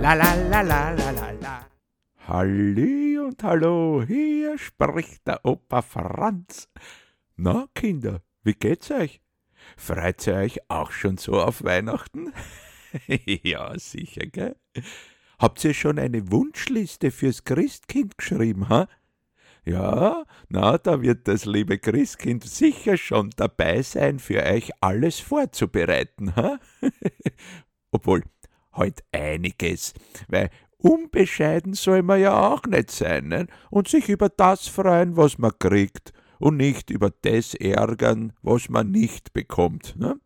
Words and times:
La 0.00 0.14
la 0.14 0.34
la 0.34 0.60
la 0.62 0.90
la 0.92 1.30
la. 1.40 1.66
Halli 2.28 3.18
und 3.18 3.42
hallo, 3.42 4.04
hier 4.06 4.58
spricht 4.58 5.26
der 5.26 5.44
Opa 5.44 5.82
Franz. 5.82 6.68
Na, 7.36 7.66
Kinder, 7.74 8.22
wie 8.42 8.54
geht's 8.54 8.90
euch? 8.90 9.20
Freut 9.76 10.26
ihr 10.26 10.34
euch 10.34 10.58
auch 10.68 10.90
schon 10.90 11.16
so 11.16 11.40
auf 11.40 11.64
Weihnachten? 11.64 12.32
ja, 13.26 13.78
sicher, 13.78 14.26
gell? 14.26 14.56
Habt 15.38 15.64
ihr 15.64 15.74
schon 15.74 15.98
eine 15.98 16.30
Wunschliste 16.30 17.10
fürs 17.10 17.44
Christkind 17.44 18.16
geschrieben, 18.18 18.68
ha? 18.68 18.88
Ja, 19.68 20.24
na, 20.48 20.78
da 20.78 21.02
wird 21.02 21.26
das 21.26 21.44
liebe 21.44 21.78
Christkind 21.78 22.44
sicher 22.44 22.96
schon 22.96 23.30
dabei 23.36 23.82
sein, 23.82 24.20
für 24.20 24.44
euch 24.44 24.70
alles 24.80 25.18
vorzubereiten, 25.18 26.36
ha? 26.36 26.60
Obwohl, 27.90 28.22
heut 28.76 29.02
einiges, 29.10 29.92
weil 30.28 30.50
unbescheiden 30.78 31.74
soll 31.74 32.04
man 32.04 32.20
ja 32.20 32.48
auch 32.48 32.62
nicht 32.62 32.92
sein, 32.92 33.26
ne? 33.26 33.48
und 33.70 33.88
sich 33.88 34.08
über 34.08 34.28
das 34.28 34.68
freuen, 34.68 35.16
was 35.16 35.36
man 35.38 35.58
kriegt, 35.58 36.12
und 36.38 36.58
nicht 36.58 36.90
über 36.90 37.10
das 37.22 37.54
ärgern, 37.54 38.34
was 38.42 38.68
man 38.68 38.92
nicht 38.92 39.32
bekommt. 39.32 39.96
Ne? 39.96 40.20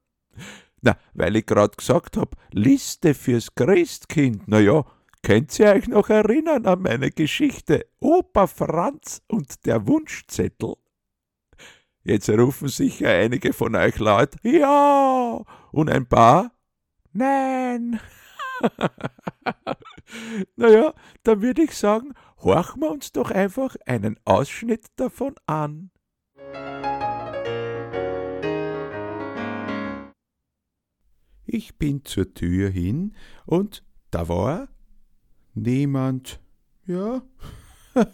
Na, 0.83 0.99
weil 1.15 1.37
ich 1.37 1.47
grad 1.47 1.79
gesagt 1.79 2.19
hab, 2.19 2.37
Liste 2.53 3.15
fürs 3.15 3.55
Christkind, 3.55 4.43
na 4.47 4.59
ja, 4.61 4.85
Könnt 5.23 5.59
ihr 5.59 5.67
euch 5.67 5.87
noch 5.87 6.09
erinnern 6.09 6.67
an 6.67 6.83
meine 6.83 7.11
Geschichte 7.11 7.87
Opa 8.01 8.47
Franz 8.47 9.23
und 9.29 9.67
der 9.67 9.87
Wunschzettel? 9.87 10.77
Jetzt 12.03 12.31
rufen 12.31 12.69
sicher 12.69 13.11
einige 13.11 13.53
von 13.53 13.77
euch 13.77 13.99
laut 13.99 14.35
Ja 14.43 15.45
und 15.73 15.91
ein 15.91 16.07
paar 16.07 16.53
Nein. 17.13 18.01
naja, 20.57 20.95
dann 21.23 21.43
würde 21.43 21.63
ich 21.63 21.77
sagen, 21.77 22.15
horchen 22.39 22.83
wir 22.83 22.91
uns 22.91 23.13
doch 23.13 23.31
einfach 23.31 23.77
einen 23.87 24.19
Ausschnitt 24.25 24.87
davon 24.97 25.35
an. 25.47 25.91
Ich 31.45 31.79
bin 31.79 32.05
zur 32.05 32.33
Tür 32.33 32.71
hin 32.71 33.17
und 33.45 33.85
da 34.11 34.29
war 34.29 34.69
Niemand. 35.55 36.41
Ja. 36.87 37.23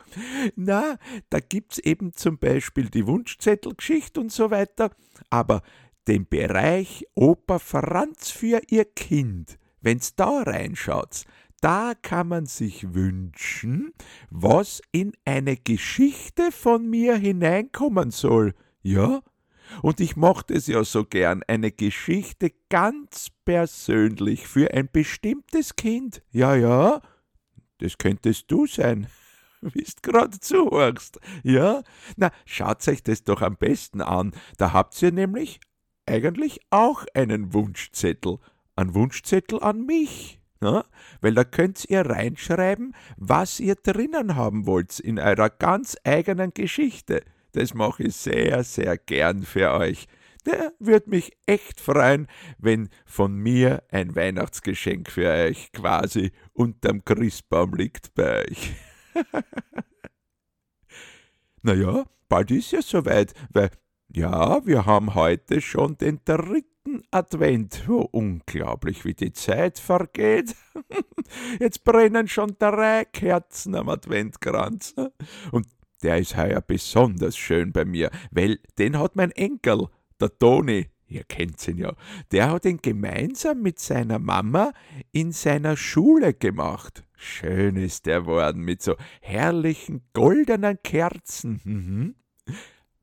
Na, 0.58 0.98
da 1.30 1.40
gibt's 1.40 1.80
eben 1.80 2.12
zum 2.12 2.40
Beispiel 2.40 2.90
die 2.90 3.08
Wunschzettelgeschichte 3.08 4.20
und 4.20 4.34
so 4.34 4.52
weiter, 4.52 4.92
aber 5.30 5.62
den 6.10 6.28
Bereich 6.28 7.06
Oper 7.16 7.60
Franz 7.60 8.30
für 8.30 8.60
ihr 8.70 8.84
Kind 8.84 9.58
Wenn's 9.88 10.16
da 10.16 10.42
reinschaut, 10.42 11.24
da 11.62 11.94
kann 12.02 12.28
man 12.28 12.46
sich 12.46 12.94
wünschen, 12.94 13.94
was 14.30 14.82
in 14.92 15.14
eine 15.24 15.56
Geschichte 15.56 16.52
von 16.52 16.90
mir 16.90 17.16
hineinkommen 17.16 18.12
soll. 18.12 18.54
Ja? 18.82 19.22
Und 19.82 20.02
ich 20.02 20.18
mochte 20.18 20.56
es 20.56 20.68
ja 20.68 20.84
so 20.84 21.06
gern, 21.06 21.42
eine 21.48 21.72
Geschichte 21.72 22.52
ganz 22.68 23.30
persönlich 23.46 24.46
für 24.46 24.74
ein 24.74 24.90
bestimmtes 24.92 25.78
Kind. 25.78 26.22
Ja, 26.32 26.54
ja, 26.54 27.02
das 27.78 27.98
könntest 27.98 28.52
du 28.52 28.68
sein. 28.68 29.08
Wie's 29.62 29.96
grad 30.02 30.36
zuhörst. 30.44 31.18
Ja? 31.44 31.82
Na, 32.18 32.32
schaut 32.46 32.86
euch 32.90 33.04
das 33.04 33.24
doch 33.24 33.42
am 33.42 33.56
besten 33.56 34.02
an. 34.02 34.34
Da 34.58 34.74
habt 34.74 35.02
ihr 35.02 35.14
nämlich 35.14 35.62
eigentlich 36.06 36.60
auch 36.72 37.06
einen 37.14 37.54
Wunschzettel 37.54 38.40
einen 38.78 38.94
Wunschzettel 38.94 39.62
an 39.62 39.86
mich. 39.86 40.40
Ja? 40.62 40.86
Weil 41.22 41.34
da 41.34 41.44
könnt 41.44 41.86
ihr 41.90 42.06
reinschreiben, 42.06 42.96
was 43.18 43.60
ihr 43.60 43.76
drinnen 43.76 44.36
haben 44.36 44.66
wollt 44.66 45.00
in 45.00 45.20
eurer 45.20 45.50
ganz 45.50 45.98
eigenen 46.04 46.54
Geschichte. 46.54 47.24
Das 47.52 47.74
mache 47.74 48.04
ich 48.04 48.16
sehr, 48.16 48.64
sehr 48.64 48.98
gern 48.98 49.44
für 49.44 49.72
euch. 49.74 50.08
Der 50.46 50.72
würde 50.80 51.10
mich 51.10 51.34
echt 51.46 51.82
freuen, 51.82 52.28
wenn 52.58 52.90
von 53.06 53.36
mir 53.36 53.84
ein 53.92 54.16
Weihnachtsgeschenk 54.16 55.12
für 55.12 55.30
euch 55.30 55.72
quasi 55.74 56.32
unterm 56.54 57.04
Christbaum 57.04 57.74
liegt 57.74 58.14
bei 58.16 58.46
euch. 58.46 58.74
naja, 61.62 62.06
bald 62.30 62.52
ist 62.52 62.72
ja 62.72 62.82
soweit, 62.82 63.34
weil 63.52 63.72
ja, 64.10 64.66
wir 64.66 64.86
haben 64.86 65.16
heute 65.16 65.60
schon 65.60 65.98
den 65.98 66.22
dritten 66.24 66.77
vierten 66.88 67.04
Advent. 67.12 67.84
Oh, 67.88 68.08
unglaublich, 68.12 69.06
wie 69.06 69.14
die 69.14 69.34
Zeit 69.34 69.80
vergeht. 69.80 70.56
Jetzt 71.60 71.84
brennen 71.84 72.28
schon 72.28 72.56
drei 72.58 73.06
Kerzen 73.06 73.76
am 73.76 73.90
Adventkranz. 73.90 74.96
Und 75.52 75.68
der 76.04 76.18
ist 76.18 76.38
heuer 76.38 76.62
besonders 76.62 77.38
schön 77.38 77.72
bei 77.72 77.86
mir, 77.86 78.10
weil 78.32 78.60
den 78.78 78.98
hat 79.00 79.16
mein 79.16 79.32
Enkel, 79.32 79.88
der 80.20 80.38
Toni, 80.38 80.88
ihr 81.08 81.24
kennt 81.24 81.68
ihn 81.68 81.78
ja, 81.78 81.94
der 82.32 82.52
hat 82.52 82.66
ihn 82.66 82.80
gemeinsam 82.82 83.62
mit 83.62 83.80
seiner 83.80 84.20
Mama 84.20 84.74
in 85.12 85.32
seiner 85.32 85.76
Schule 85.76 86.34
gemacht. 86.34 87.04
Schön 87.16 87.78
ist 87.78 88.06
der 88.06 88.28
worden 88.28 88.62
mit 88.62 88.84
so 88.84 88.96
herrlichen 89.22 90.04
goldenen 90.14 90.78
Kerzen. 90.84 91.60
Mhm. 91.64 92.16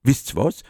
Wisst's 0.05 0.37
was? 0.37 0.63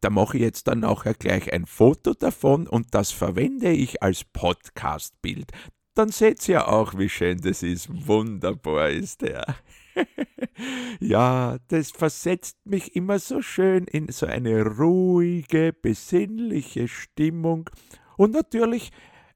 Da 0.00 0.10
mache 0.10 0.36
ich 0.36 0.42
jetzt 0.42 0.68
dann 0.68 0.80
nachher 0.80 1.14
gleich 1.14 1.52
ein 1.52 1.66
Foto 1.66 2.14
davon 2.14 2.66
und 2.66 2.94
das 2.94 3.10
verwende 3.10 3.70
ich 3.70 4.02
als 4.02 4.24
Podcast-Bild. 4.24 5.52
Dann 5.94 6.08
seht 6.08 6.48
ihr 6.48 6.68
auch, 6.68 6.96
wie 6.96 7.08
schön 7.08 7.38
das 7.38 7.62
ist. 7.62 7.88
Wunderbar 8.06 8.88
ist 8.88 9.20
der. 9.20 9.56
ja, 11.00 11.58
das 11.68 11.90
versetzt 11.90 12.56
mich 12.64 12.96
immer 12.96 13.18
so 13.18 13.42
schön 13.42 13.84
in 13.84 14.10
so 14.10 14.26
eine 14.26 14.64
ruhige, 14.64 15.74
besinnliche 15.74 16.88
Stimmung. 16.88 17.68
Und 18.16 18.32
natürlich 18.32 18.90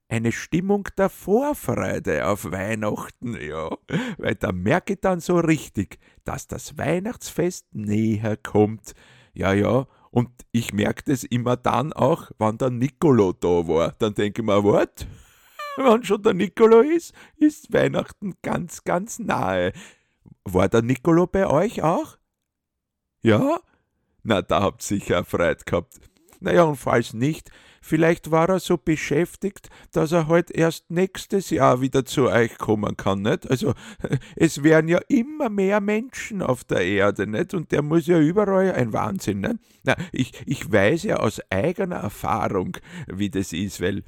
eine 0.09 0.31
Stimmung 0.31 0.87
der 0.97 1.09
Vorfreude 1.09 2.27
auf 2.27 2.51
Weihnachten, 2.51 3.37
ja, 3.39 3.69
weil 4.17 4.35
da 4.35 4.51
merke 4.51 4.93
ich 4.93 5.01
dann 5.01 5.19
so 5.19 5.37
richtig, 5.37 5.99
dass 6.23 6.47
das 6.47 6.77
Weihnachtsfest 6.77 7.67
näher 7.73 8.37
kommt. 8.37 8.93
Ja, 9.33 9.53
ja, 9.53 9.85
und 10.11 10.29
ich 10.51 10.73
merke 10.73 11.03
das 11.05 11.23
immer 11.23 11.57
dann 11.57 11.93
auch, 11.93 12.31
wann 12.37 12.57
der 12.57 12.69
Nicolo 12.69 13.33
da 13.33 13.67
war. 13.67 13.93
Dann 13.99 14.13
denke 14.13 14.41
ich 14.41 14.45
mir, 14.45 14.63
wart, 14.63 15.07
wenn 15.77 16.03
schon 16.03 16.23
der 16.23 16.33
Nicolo 16.33 16.81
ist, 16.81 17.13
ist 17.35 17.73
Weihnachten 17.73 18.35
ganz, 18.41 18.83
ganz 18.83 19.19
nahe. 19.19 19.73
War 20.43 20.69
der 20.69 20.81
Nicolo 20.81 21.27
bei 21.27 21.47
euch 21.47 21.83
auch? 21.83 22.17
Ja? 23.21 23.59
Na, 24.23 24.41
da 24.41 24.61
habt 24.61 24.81
sicher 24.81 25.23
Freude 25.23 25.63
gehabt. 25.65 25.99
Naja, 26.39 26.63
und 26.63 26.77
falls 26.77 27.13
nicht, 27.13 27.49
vielleicht 27.81 28.31
war 28.31 28.49
er 28.49 28.59
so 28.59 28.77
beschäftigt, 28.77 29.69
dass 29.91 30.11
er 30.11 30.27
halt 30.27 30.51
erst 30.51 30.89
nächstes 30.89 31.49
Jahr 31.49 31.81
wieder 31.81 32.05
zu 32.05 32.29
euch 32.29 32.57
kommen 32.57 32.97
kann, 32.97 33.21
nicht? 33.21 33.49
Also, 33.49 33.73
es 34.35 34.63
wären 34.63 34.87
ja 34.87 34.99
immer 35.07 35.49
mehr 35.49 35.81
Menschen 35.81 36.41
auf 36.41 36.63
der 36.63 36.85
Erde, 36.85 37.27
nicht? 37.27 37.53
Und 37.53 37.71
der 37.71 37.81
muss 37.81 38.07
ja 38.07 38.19
überall 38.19 38.71
ein 38.71 38.93
Wahnsinn, 38.93 39.41
nicht? 39.41 39.55
Na, 39.83 39.95
ich, 40.11 40.33
ich 40.45 40.71
weiß 40.71 41.03
ja 41.03 41.17
aus 41.17 41.41
eigener 41.49 41.97
Erfahrung, 41.97 42.77
wie 43.07 43.29
das 43.29 43.53
ist, 43.53 43.81
weil 43.81 44.03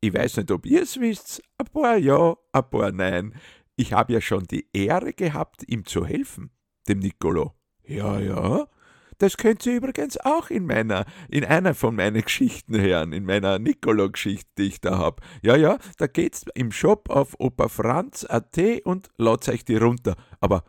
ich 0.00 0.14
weiß 0.14 0.36
nicht, 0.38 0.50
ob 0.50 0.64
ihr 0.66 0.82
es 0.82 1.00
wisst, 1.00 1.42
ein 1.58 1.66
paar 1.66 1.96
ja, 1.96 2.36
ein 2.52 2.70
paar 2.70 2.92
nein. 2.92 3.34
Ich 3.76 3.92
habe 3.92 4.12
ja 4.12 4.20
schon 4.20 4.44
die 4.44 4.66
Ehre 4.72 5.12
gehabt, 5.12 5.64
ihm 5.66 5.84
zu 5.84 6.06
helfen, 6.06 6.50
dem 6.88 7.00
Nicolo. 7.00 7.54
Ja, 7.84 8.18
ja. 8.20 8.68
Das 9.18 9.36
könnt 9.36 9.66
ihr 9.66 9.76
übrigens 9.76 10.16
auch 10.18 10.48
in 10.48 10.64
meiner, 10.64 11.04
in 11.28 11.44
einer 11.44 11.74
von 11.74 11.96
meinen 11.96 12.22
Geschichten 12.22 12.80
hören, 12.80 13.12
in 13.12 13.24
meiner 13.24 13.58
Nicolo-Geschichte, 13.58 14.48
die 14.58 14.68
ich 14.68 14.80
da 14.80 14.98
habe. 14.98 15.22
Ja, 15.42 15.56
ja, 15.56 15.78
da 15.98 16.06
geht's 16.06 16.44
im 16.54 16.70
Shop 16.70 17.10
auf 17.10 17.34
operfranz.at 17.38 18.58
und 18.84 19.08
ladet 19.16 19.48
euch 19.48 19.64
die 19.64 19.76
runter. 19.76 20.14
Aber 20.40 20.62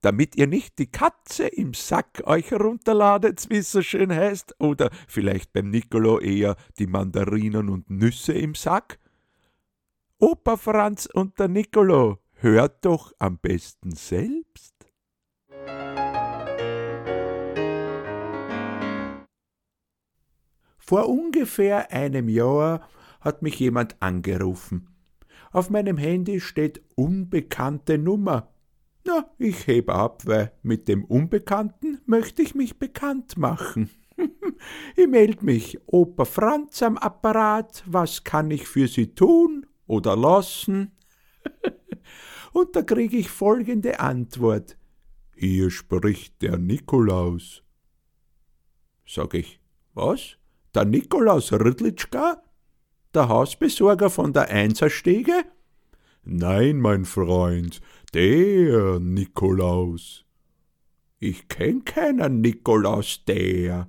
damit 0.00 0.36
ihr 0.36 0.46
nicht 0.46 0.78
die 0.78 0.90
Katze 0.90 1.46
im 1.46 1.74
Sack 1.74 2.22
euch 2.24 2.50
herunterladet, 2.50 3.46
wie 3.50 3.58
es 3.58 3.72
so 3.72 3.82
schön 3.82 4.12
heißt, 4.12 4.56
oder 4.60 4.90
vielleicht 5.08 5.52
beim 5.52 5.70
Nicolo 5.70 6.20
eher 6.20 6.56
die 6.78 6.86
Mandarinen 6.86 7.68
und 7.68 7.90
Nüsse 7.90 8.32
im 8.32 8.54
Sack? 8.54 8.98
Opa 10.18 10.56
Franz 10.56 11.06
und 11.06 11.38
der 11.38 11.48
Nicolo, 11.48 12.18
hört 12.34 12.84
doch 12.84 13.12
am 13.18 13.38
besten 13.38 13.92
selbst. 13.92 14.74
Vor 20.84 21.08
ungefähr 21.08 21.92
einem 21.92 22.28
Jahr 22.28 22.88
hat 23.20 23.40
mich 23.42 23.58
jemand 23.58 23.96
angerufen. 24.02 24.88
Auf 25.52 25.70
meinem 25.70 25.96
Handy 25.96 26.40
steht 26.40 26.82
unbekannte 26.96 27.98
Nummer. 27.98 28.52
Na, 29.04 29.30
ich 29.38 29.66
heb 29.68 29.90
ab, 29.90 30.22
weil 30.26 30.52
mit 30.62 30.88
dem 30.88 31.04
Unbekannten 31.04 32.00
möchte 32.06 32.42
ich 32.42 32.54
mich 32.54 32.78
bekannt 32.78 33.36
machen. 33.36 33.90
ich 34.96 35.06
meld 35.06 35.42
mich, 35.42 35.78
Opa 35.86 36.24
Franz 36.24 36.82
am 36.82 36.98
Apparat, 36.98 37.84
was 37.86 38.24
kann 38.24 38.50
ich 38.50 38.66
für 38.66 38.88
Sie 38.88 39.14
tun 39.14 39.66
oder 39.86 40.16
lassen? 40.16 40.92
Und 42.52 42.74
da 42.74 42.82
krieg 42.82 43.12
ich 43.12 43.30
folgende 43.30 44.00
Antwort. 44.00 44.76
Hier 45.36 45.70
spricht 45.70 46.42
der 46.42 46.58
Nikolaus. 46.58 47.62
Sag 49.06 49.34
ich, 49.34 49.60
was? 49.94 50.38
Der 50.74 50.86
Nikolaus 50.86 51.52
Rüdlitschka? 51.52 52.42
Der 53.12 53.28
Hausbesorger 53.28 54.08
von 54.08 54.32
der 54.32 54.48
Einserstege? 54.48 55.44
Nein, 56.24 56.78
mein 56.78 57.04
Freund, 57.04 57.82
der 58.14 58.98
Nikolaus. 58.98 60.24
Ich 61.18 61.48
kenn 61.48 61.84
keinen 61.84 62.40
Nikolaus 62.40 63.22
der. 63.26 63.88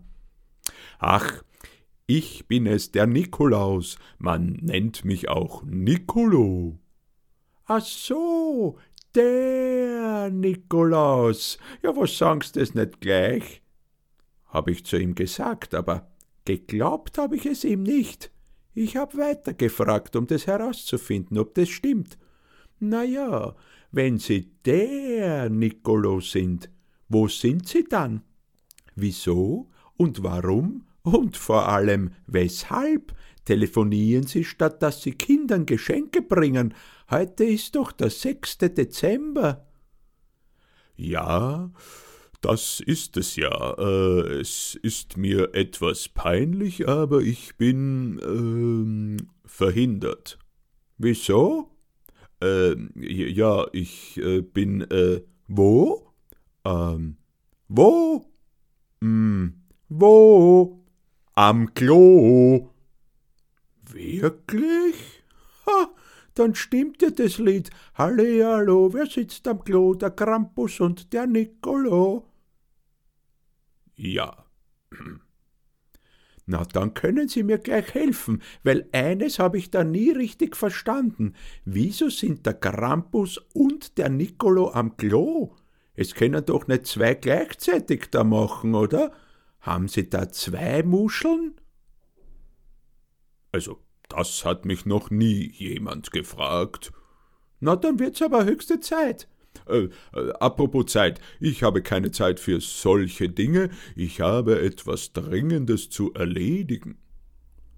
Ach, 1.00 1.44
ich 2.06 2.48
bin 2.48 2.68
es, 2.68 2.92
der 2.92 3.08
Nikolaus. 3.08 3.98
Man 4.18 4.58
nennt 4.62 5.06
mich 5.06 5.30
auch 5.30 5.64
Nicolo. 5.64 6.80
Ach 7.66 7.82
so, 7.82 8.78
der 9.16 10.30
Nikolaus. 10.32 11.58
Ja, 11.82 11.96
was 11.96 12.18
sagst 12.18 12.58
du 12.58 12.60
es 12.60 12.76
nicht 12.76 13.00
gleich? 13.00 13.62
Hab 14.48 14.68
ich 14.68 14.86
zu 14.86 14.98
ihm 14.98 15.16
gesagt, 15.16 15.74
aber 15.74 16.13
geglaubt 16.46 17.18
habe 17.18 17.36
ich 17.36 17.46
es 17.46 17.64
ihm 17.64 17.84
nicht. 17.84 18.32
Ich 18.74 18.98
hab 18.98 19.16
weitergefragt, 19.18 20.16
um 20.16 20.28
das 20.28 20.48
herauszufinden, 20.48 21.38
ob 21.38 21.54
das 21.54 21.70
stimmt. 21.70 22.18
Na 22.80 23.04
ja, 23.04 23.56
wenn 23.92 24.18
Sie 24.18 24.52
der 24.66 25.50
Nicolo 25.50 26.20
sind, 26.20 26.70
wo 27.08 27.28
sind 27.28 27.68
Sie 27.68 27.84
dann? 27.84 28.24
Wieso 28.96 29.70
und 29.96 30.24
warum 30.24 30.86
und 31.04 31.38
vor 31.38 31.70
allem 31.70 32.12
weshalb 32.26 33.14
telefonieren 33.46 34.26
Sie, 34.26 34.44
statt 34.44 34.82
dass 34.82 35.04
Sie 35.04 35.12
Kindern 35.12 35.66
Geschenke 35.66 36.22
bringen? 36.22 36.74
Heute 37.12 37.44
ist 37.44 37.76
doch 37.76 37.92
der 37.92 38.10
6. 38.10 38.58
Dezember. 38.58 39.68
Ja, 40.96 41.72
das 42.44 42.82
ist 42.82 43.16
es 43.18 43.38
ja. 43.38 43.74
Äh, 43.78 44.42
es 44.42 44.76
ist 44.76 45.18
mir 45.18 45.56
etwas 45.56 46.10
peinlich, 46.10 46.88
aber 46.88 47.22
ich 47.22 47.56
bin 47.56 48.20
äh, 48.20 49.48
verhindert. 49.48 50.38
Wieso? 50.98 51.72
Äh, 52.42 52.76
ja, 52.96 53.66
ich 53.72 54.18
äh, 54.18 54.42
bin, 54.42 54.82
äh, 54.82 55.22
wo? 55.48 56.12
Ähm, 56.66 57.16
wo? 57.70 58.26
Hm, 59.02 59.64
wo? 59.88 60.84
Am 61.36 61.74
Klo. 61.74 62.70
Wirklich? 63.90 64.96
Ha, 65.66 65.90
dann 66.36 66.56
stimmt 66.56 67.02
ja 67.02 67.10
das 67.10 67.38
Lied. 67.38 67.70
Hallo, 67.96 68.94
wer 68.94 69.06
sitzt 69.06 69.48
am 69.48 69.64
Klo? 69.64 69.94
Der 69.94 70.12
Krampus 70.12 70.82
und 70.82 71.14
der 71.14 71.26
Nicolo. 71.26 72.33
Ja. 73.96 74.46
Na, 76.46 76.66
dann 76.66 76.94
können 76.94 77.30
Sie 77.30 77.44
mir 77.44 77.58
gleich 77.58 77.94
helfen, 77.94 78.42
weil 78.64 78.90
eines 78.92 79.40
habe 79.40 79.58
ich 79.58 79.72
da 79.72 79.84
nie 79.84 80.12
richtig 80.12 80.58
verstanden. 80.58 81.36
Wieso 81.64 82.10
sind 82.10 82.46
der 82.46 82.56
Krampus 82.56 83.38
und 83.54 83.98
der 83.98 84.10
Nicolo 84.10 84.72
am 84.72 84.98
Klo? 84.98 85.56
Es 85.96 86.16
können 86.16 86.44
doch 86.46 86.68
nicht 86.68 86.88
zwei 86.88 87.14
gleichzeitig 87.14 88.10
da 88.12 88.24
machen, 88.24 88.76
oder? 88.76 89.14
Haben 89.62 89.88
Sie 89.88 90.10
da 90.10 90.30
zwei 90.30 90.84
Muscheln? 90.84 91.56
Also, 93.54 93.80
das 94.10 94.44
hat 94.44 94.66
mich 94.66 94.86
noch 94.86 95.12
nie 95.12 95.50
jemand 95.52 96.12
gefragt. 96.12 96.92
Na, 97.62 97.78
dann 97.78 98.00
wird's 98.00 98.22
aber 98.22 98.44
höchste 98.44 98.82
Zeit. 98.82 99.30
Äh, 99.68 99.90
äh, 100.14 100.32
apropos 100.40 100.88
Zeit, 100.88 101.20
ich 101.40 101.64
habe 101.64 101.82
keine 101.82 102.12
Zeit 102.12 102.40
für 102.40 102.60
solche 102.60 103.30
Dinge, 103.30 103.70
ich 103.96 104.22
habe 104.22 104.62
etwas 104.62 105.14
Dringendes 105.14 105.90
zu 105.90 106.14
erledigen. 106.14 106.98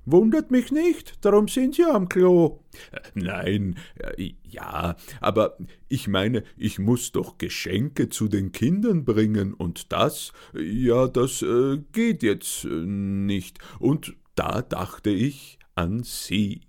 Wundert 0.07 0.51
mich 0.51 0.71
nicht, 0.71 1.25
darum 1.25 1.47
sind 1.47 1.75
Sie 1.75 1.83
am 1.83 2.09
Klo. 2.09 2.59
Äh, 2.91 2.99
nein, 3.15 3.75
äh, 3.95 4.33
ja, 4.43 4.95
aber 5.19 5.57
ich 5.89 6.07
meine, 6.07 6.43
ich 6.57 6.77
muss 6.79 7.11
doch 7.11 7.37
Geschenke 7.37 8.09
zu 8.09 8.27
den 8.27 8.51
Kindern 8.51 9.03
bringen, 9.03 9.53
und 9.53 9.91
das, 9.91 10.31
ja, 10.53 11.07
das 11.07 11.43
geht 11.91 12.23
jetzt 12.23 12.65
nicht. 12.65 13.59
Und 13.79 14.15
da 14.35 14.61
dachte 14.61 15.09
ich 15.09 15.59
an 15.75 16.03
Sie. 16.03 16.61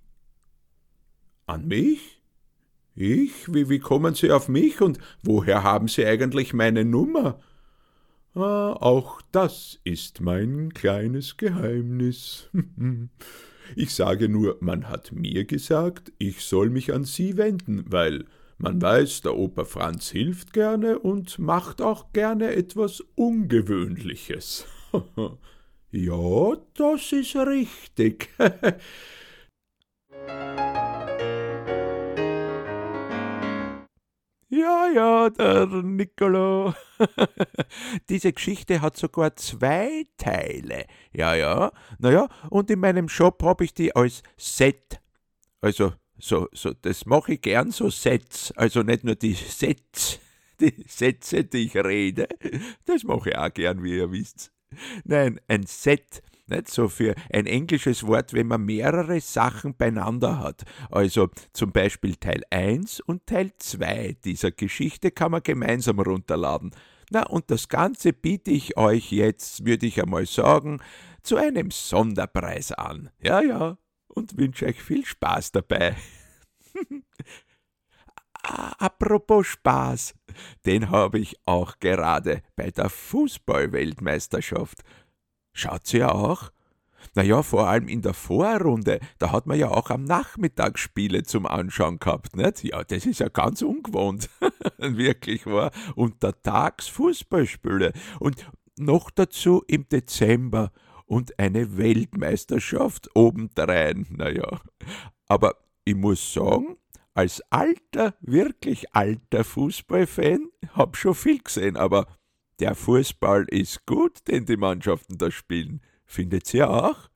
An 1.45 1.67
mich? 1.67 2.16
Ich? 2.97 3.53
Wie, 3.53 3.69
wie 3.69 3.77
kommen 3.77 4.15
Sie 4.15 4.31
auf 4.31 4.49
mich 4.49 4.81
und 4.81 4.97
woher 5.21 5.61
haben 5.61 5.87
Sie 5.87 6.03
eigentlich 6.03 6.53
meine 6.53 6.83
Nummer? 6.83 7.39
Ah, 8.33 8.73
auch 8.73 9.21
das 9.31 9.79
ist 9.83 10.19
mein 10.19 10.73
kleines 10.73 11.37
Geheimnis. 11.37 12.49
ich 13.75 13.93
sage 13.93 14.29
nur, 14.29 14.57
man 14.61 14.89
hat 14.89 15.11
mir 15.11 15.45
gesagt, 15.45 16.11
ich 16.17 16.41
soll 16.41 16.71
mich 16.71 16.91
an 16.91 17.03
Sie 17.03 17.37
wenden, 17.37 17.85
weil 17.87 18.25
man 18.57 18.81
weiß, 18.81 19.21
der 19.21 19.37
Opa 19.37 19.65
Franz 19.65 20.09
hilft 20.09 20.51
gerne 20.51 20.97
und 20.97 21.37
macht 21.37 21.83
auch 21.83 22.13
gerne 22.13 22.55
etwas 22.55 23.01
Ungewöhnliches. 23.13 24.65
ja, 25.91 26.57
das 26.73 27.11
ist 27.11 27.35
richtig. 27.35 28.29
Ja, 34.49 34.87
ja, 34.89 35.29
der 35.29 35.65
Nicolo. 35.67 36.73
Diese 38.09 38.31
Geschichte 38.31 38.81
hat 38.81 38.95
sogar 38.95 39.35
zwei 39.35 40.05
Teile. 40.17 40.85
Ja, 41.11 41.35
ja. 41.35 41.71
Naja, 41.99 42.29
und 42.49 42.71
in 42.71 42.79
meinem 42.79 43.09
Shop 43.09 43.43
habe 43.43 43.65
ich 43.65 43.73
die 43.73 43.93
als 43.93 44.23
Set 44.37 45.01
Also, 45.59 45.93
so, 46.17 46.47
so, 46.53 46.73
das 46.73 47.05
mache 47.05 47.33
ich 47.33 47.41
gern, 47.41 47.71
so 47.71 47.89
Sets. 47.89 48.51
Also 48.53 48.83
nicht 48.83 49.03
nur 49.03 49.15
die 49.15 49.33
Sets, 49.33 50.19
die 50.61 50.73
Sätze, 50.87 51.43
die 51.43 51.65
ich 51.65 51.75
rede. 51.75 52.27
Das 52.85 53.03
mache 53.03 53.31
ich 53.31 53.37
auch 53.37 53.53
gern, 53.53 53.83
wie 53.83 53.97
ihr 53.97 54.11
wisst. 54.11 54.51
Nein, 55.03 55.39
ein 55.47 55.65
Set 55.65 56.21
nicht 56.49 56.69
so 56.69 56.87
für 56.87 57.15
ein 57.31 57.45
englisches 57.45 58.05
Wort, 58.05 58.33
wenn 58.33 58.47
man 58.47 58.65
mehrere 58.65 59.19
Sachen 59.21 59.75
beieinander 59.75 60.39
hat. 60.39 60.63
Also 60.89 61.29
zum 61.53 61.71
Beispiel 61.71 62.15
Teil 62.15 62.43
1 62.49 63.01
und 63.01 63.25
Teil 63.25 63.51
2 63.57 64.17
dieser 64.23 64.51
Geschichte 64.51 65.11
kann 65.11 65.31
man 65.31 65.43
gemeinsam 65.43 65.99
runterladen. 65.99 66.71
Na, 67.09 67.25
und 67.25 67.49
das 67.51 67.69
Ganze 67.69 68.11
biete 68.11 68.51
ich 68.51 68.77
euch 68.77 69.11
jetzt, 69.11 69.65
würde 69.65 69.87
ich 69.87 70.01
einmal 70.01 70.25
sagen, 70.25 70.81
zu 71.23 71.37
einem 71.37 71.71
Sonderpreis 71.71 72.73
an. 72.73 73.09
Ja, 73.21 73.41
ja, 73.41 73.77
und 74.07 74.37
wünsche 74.37 74.65
euch 74.65 74.81
viel 74.81 75.05
Spaß 75.05 75.53
dabei. 75.53 75.95
Apropos 78.43 79.47
Spaß, 79.47 80.15
den 80.65 80.89
habe 80.89 81.19
ich 81.19 81.37
auch 81.45 81.79
gerade 81.79 82.41
bei 82.55 82.71
der 82.71 82.89
Fußballweltmeisterschaft. 82.89 84.83
Schaut 85.57 85.87
sie 85.87 85.97
ja 85.97 86.11
auch? 86.11 86.51
Naja, 87.15 87.41
vor 87.41 87.67
allem 87.67 87.87
in 87.87 88.03
der 88.03 88.13
Vorrunde, 88.13 88.99
da 89.17 89.31
hat 89.31 89.47
man 89.47 89.57
ja 89.57 89.69
auch 89.71 89.89
am 89.89 90.03
Nachmittag 90.03 90.77
Spiele 90.77 91.23
zum 91.23 91.47
Anschauen 91.47 91.97
gehabt, 91.97 92.35
nicht? 92.35 92.63
Ja, 92.63 92.83
das 92.83 93.07
ist 93.07 93.21
ja 93.21 93.27
ganz 93.27 93.63
ungewohnt. 93.63 94.29
Wirklich 94.77 95.47
wahr. 95.47 95.71
Untertags 95.95 96.87
Fußballspiele. 96.89 97.93
Und 98.19 98.47
noch 98.77 99.09
dazu 99.09 99.63
im 99.67 99.89
Dezember 99.89 100.71
und 101.07 101.39
eine 101.39 101.75
Weltmeisterschaft 101.75 103.09
obendrein. 103.15 104.05
Naja. 104.11 104.61
Aber 105.27 105.55
ich 105.85 105.95
muss 105.95 106.33
sagen, 106.33 106.77
als 107.15 107.41
alter, 107.49 108.13
wirklich 108.21 108.93
alter 108.93 109.43
Fußballfan 109.43 110.49
hab 110.75 110.97
schon 110.97 111.15
viel 111.15 111.39
gesehen, 111.39 111.77
aber 111.77 112.05
der 112.59 112.75
Fußball 112.75 113.45
ist 113.49 113.85
gut, 113.85 114.27
den 114.27 114.45
die 114.45 114.57
Mannschaften 114.57 115.17
da 115.17 115.31
spielen. 115.31 115.81
Findet 116.05 116.53
ihr 116.53 116.69
auch? 116.69 117.09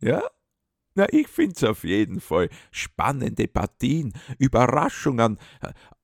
Ja? 0.00 0.22
Na, 0.94 1.06
ich 1.10 1.28
find's 1.28 1.64
auf 1.64 1.84
jeden 1.84 2.20
Fall. 2.20 2.48
Spannende 2.70 3.48
Partien, 3.48 4.12
Überraschungen, 4.38 5.38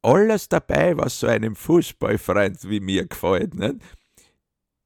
alles 0.02 0.48
dabei, 0.48 0.96
was 0.96 1.20
so 1.20 1.26
einem 1.26 1.54
Fußballfreund 1.54 2.68
wie 2.68 2.80
mir 2.80 3.06
gefällt. 3.06 3.54
Nicht? 3.54 3.76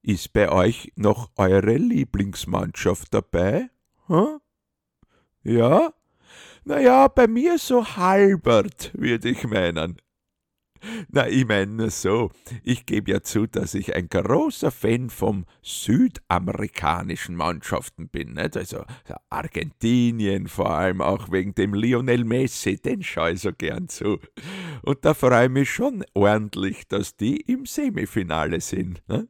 Ist 0.02 0.32
bei 0.34 0.50
euch 0.50 0.92
noch 0.96 1.30
eure 1.36 1.76
Lieblingsmannschaft 1.76 3.14
dabei? 3.14 3.70
Hm? 4.06 4.40
Ja? 5.42 5.94
Naja, 6.64 7.08
bei 7.08 7.26
mir 7.26 7.58
so 7.58 7.84
halbert, 7.84 8.90
würde 8.94 9.30
ich 9.30 9.44
meinen. 9.44 9.96
Na, 11.08 11.28
ich 11.28 11.46
meine 11.46 11.90
so, 11.90 12.30
ich 12.62 12.86
gebe 12.86 13.10
ja 13.10 13.22
zu, 13.22 13.46
dass 13.46 13.74
ich 13.74 13.94
ein 13.94 14.08
großer 14.08 14.70
Fan 14.70 15.10
vom 15.10 15.44
südamerikanischen 15.62 17.36
Mannschaften 17.36 18.08
bin, 18.08 18.34
nicht? 18.34 18.56
also 18.56 18.84
Argentinien 19.30 20.48
vor 20.48 20.70
allem 20.70 21.00
auch 21.00 21.30
wegen 21.30 21.54
dem 21.54 21.74
Lionel 21.74 22.24
Messi, 22.24 22.76
den 22.76 23.02
schaue 23.02 23.32
ich 23.32 23.40
so 23.40 23.52
gern 23.52 23.88
zu. 23.88 24.18
Und 24.82 25.04
da 25.04 25.14
freue 25.14 25.46
ich 25.46 25.50
mich 25.50 25.70
schon 25.70 26.04
ordentlich, 26.14 26.86
dass 26.88 27.16
die 27.16 27.36
im 27.40 27.66
Semifinale 27.66 28.60
sind. 28.60 29.02
Ne? 29.08 29.28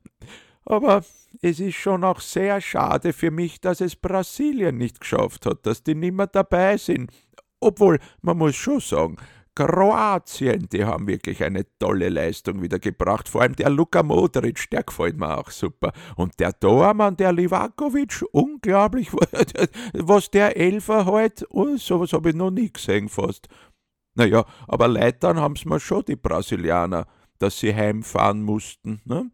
Aber 0.65 1.05
es 1.43 1.61
ist 1.61 1.77
schon 1.77 2.05
auch 2.05 2.21
sehr 2.21 2.61
schade 2.61 3.13
für 3.13 3.31
mich, 3.31 3.61
dass 3.61 3.81
es 3.81 3.97
Brasilien 3.97 4.79
nicht 4.79 5.01
geschafft 5.01 5.47
hat, 5.47 5.67
dass 5.67 5.83
die 5.83 5.95
nimmer 5.95 6.27
dabei 6.27 6.77
sind. 6.77 7.11
Obwohl, 7.61 7.99
man 8.23 8.39
muss 8.39 8.57
schon 8.57 8.81
sagen, 8.81 9.17
Kroatien, 9.55 10.69
die 10.73 10.85
haben 10.85 11.07
wirklich 11.07 11.45
eine 11.45 11.65
tolle 11.79 12.09
Leistung 12.09 12.61
wieder 12.61 12.79
gebracht. 12.79 13.29
Vor 13.29 13.43
allem 13.43 13.55
der 13.55 13.71
Luka 13.71 14.03
Modric, 14.03 14.69
der 14.71 14.83
gefällt 14.83 15.17
mir 15.17 15.39
auch 15.39 15.51
super. 15.51 15.93
Und 16.17 16.41
der 16.41 16.59
Tormann, 16.59 17.17
der 17.17 17.33
Livakovic, 17.33 18.25
unglaublich, 18.33 19.13
was 19.93 20.31
der 20.31 20.57
Elfer 20.57 21.07
halt, 21.07 21.47
oh, 21.51 21.77
sowas 21.77 22.13
habe 22.13 22.31
ich 22.31 22.37
noch 22.37 22.51
nie 22.51 22.73
gesehen 22.73 23.09
fast. 23.09 23.49
Naja, 24.17 24.45
aber 24.67 24.89
leitern 24.89 25.39
haben 25.39 25.55
es 25.55 25.65
mir 25.65 25.81
schon 25.81 26.05
die 26.05 26.17
Brasilianer, 26.17 27.07
dass 27.39 27.59
sie 27.59 27.75
heimfahren 27.75 28.43
mussten. 28.43 29.01
Ne? 29.05 29.31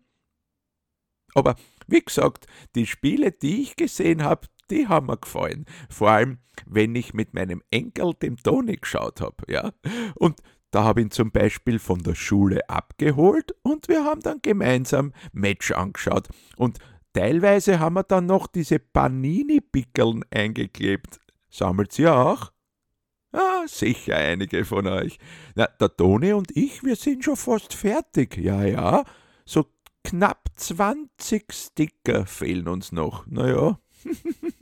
Aber 1.35 1.57
wie 1.87 2.00
gesagt, 2.00 2.47
die 2.75 2.87
Spiele, 2.87 3.33
die 3.33 3.62
ich 3.62 3.77
gesehen 3.77 4.23
habe, 4.23 4.49
die 4.71 4.89
haben 4.89 5.07
mir 5.07 5.17
gefallen. 5.17 5.67
Vor 5.89 6.11
allem, 6.11 6.39
wenn 6.67 6.95
ich 6.95 7.15
mit 7.15 7.35
meinem 7.35 7.62
Enkel, 7.71 8.15
dem 8.15 8.37
Toni, 8.37 8.77
geschaut 8.77 9.21
habe. 9.21 9.37
Ja? 9.49 9.73
Und 10.15 10.41
da 10.71 10.85
habe 10.85 11.00
ich 11.00 11.07
ihn 11.07 11.11
zum 11.11 11.33
Beispiel 11.33 11.79
von 11.79 11.99
der 12.00 12.15
Schule 12.15 12.69
abgeholt 12.69 13.55
und 13.62 13.89
wir 13.89 14.05
haben 14.05 14.21
dann 14.21 14.41
gemeinsam 14.41 15.12
Match 15.33 15.73
angeschaut. 15.73 16.29
Und 16.57 16.79
teilweise 17.12 17.81
haben 17.81 17.95
wir 17.95 18.05
dann 18.05 18.27
noch 18.27 18.47
diese 18.47 18.79
Panini-Pickeln 18.79 20.25
eingeklebt. 20.31 21.19
Sammelt 21.50 21.99
ihr 21.99 22.15
auch? 22.15 22.53
Ah, 23.33 23.65
sicher 23.67 24.17
einige 24.17 24.65
von 24.65 24.87
euch. 24.87 25.19
Na, 25.55 25.67
der 25.67 25.97
Toni 25.97 26.33
und 26.33 26.57
ich, 26.57 26.83
wir 26.83 26.97
sind 26.97 27.25
schon 27.25 27.37
fast 27.37 27.75
fertig. 27.75 28.37
Ja, 28.37 28.65
ja. 28.65 29.05
So 29.45 29.67
knapp 30.05 30.49
20 30.57 31.53
Sticker 31.53 32.27
fehlen 32.27 32.69
uns 32.69 32.93
noch. 32.93 33.27
Naja. 33.27 33.79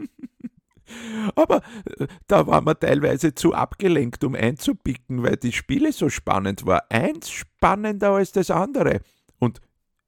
Aber 1.38 1.62
äh, 1.98 2.08
da 2.26 2.48
war 2.48 2.60
man 2.60 2.78
teilweise 2.80 3.32
zu 3.32 3.54
abgelenkt, 3.54 4.24
um 4.24 4.34
einzupicken, 4.34 5.22
weil 5.22 5.36
die 5.36 5.52
Spiele 5.52 5.92
so 5.92 6.08
spannend 6.08 6.66
war. 6.66 6.90
Eins 6.90 7.30
spannender 7.30 8.10
als 8.10 8.32
das 8.32 8.50
andere. 8.50 9.00
Und 9.38 9.60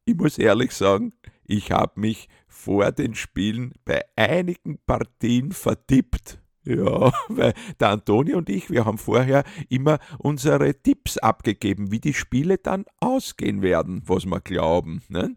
ich 0.05 0.17
muss 0.17 0.39
ehrlich 0.39 0.73
sagen, 0.73 1.13
ich 1.45 1.71
habe 1.71 2.01
mich 2.01 2.29
vor 2.49 2.91
den 2.91 3.15
Spielen 3.15 3.75
bei 3.85 4.03
einigen 4.17 4.79
Partien 4.87 5.53
vertippt. 5.53 6.40
Ja, 6.65 7.13
weil 7.29 7.55
der 7.79 7.89
Antonio 7.89 8.39
und 8.39 8.51
ich, 8.51 8.71
wir 8.71 8.85
haben 8.85 8.99
vorher 8.99 9.45
immer 9.69 9.99
unsere 10.19 10.75
Tipps 10.75 11.17
abgegeben, 11.17 11.91
wie 11.91 12.01
die 12.01 12.15
Spiele 12.15 12.59
dann 12.59 12.85
ausgehen 13.01 13.63
werden, 13.63 14.03
was 14.07 14.27
wir 14.27 14.41
glauben. 14.41 15.03
Ne? 15.09 15.37